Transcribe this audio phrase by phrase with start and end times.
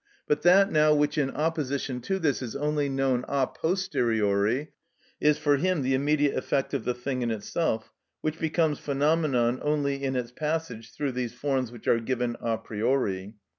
[0.27, 4.71] But that now which in opposition to this is only known a posteriori
[5.19, 7.91] is for him the immediate effect of the thing in itself,
[8.21, 13.35] which becomes phenomenon only in its passage through these forms which are given a priori.